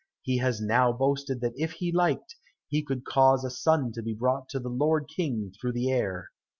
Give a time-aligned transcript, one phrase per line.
[0.23, 2.35] He has now boasted that if he liked,
[2.67, 6.31] he could cause a son to be brought to the Lord king through the air."